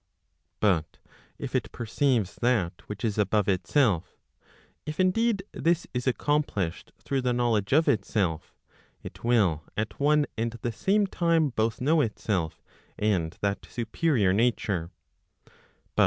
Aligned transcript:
But 0.59 0.97
if 1.37 1.53
it 1.53 1.71
perceives 1.71 2.37
that 2.41 2.81
which 2.87 3.05
is 3.05 3.19
above 3.19 3.47
itself, 3.47 4.17
if 4.83 4.99
indeed, 4.99 5.43
this 5.51 5.85
is 5.93 6.07
accom¬ 6.07 6.43
plished 6.43 6.89
through 6.97 7.21
the 7.21 7.33
knowledge 7.33 7.71
of 7.71 7.87
itself, 7.87 8.55
it 9.03 9.23
will 9.23 9.61
at 9.77 9.99
one 9.99 10.25
and 10.35 10.53
the 10.63 10.71
same 10.71 11.05
time 11.05 11.49
both 11.49 11.79
know 11.79 12.01
itself 12.01 12.63
and 12.97 13.37
that 13.41 13.63
superior 13.69 14.33
nature. 14.33 14.89